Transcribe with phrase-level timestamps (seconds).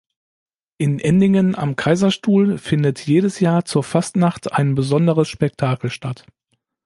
[0.79, 6.25] In Endingen am Kaiserstuhl findet jedes Jahr zur Fastnacht ein besonderes Spektakel statt.